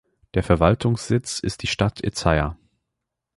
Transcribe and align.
Der 0.33 0.41
Verwaltungssitz 0.41 1.37
ist 1.37 1.61
die 1.61 1.67
Stadt 1.67 2.03
Ezeiza. 2.03 2.57